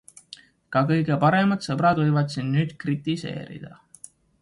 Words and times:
Ka 0.75 0.81
kõige 0.91 1.17
paremad 1.25 1.69
sõbrad 1.69 2.03
võivad 2.05 2.35
sind 2.37 2.57
nüüd 2.59 2.75
kritiseerida. 2.85 3.75